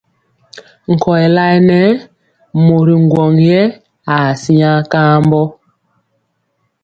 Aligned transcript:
Nkɔyɛ 0.93 1.27
layɛ 1.35 1.57
nɛ 1.69 1.79
mori 2.65 2.93
ŋgwɔŋ 3.05 3.31
yɛ 3.49 3.61
aa 4.13 4.29
siŋa 4.41 4.71
kambɔ. 4.91 5.41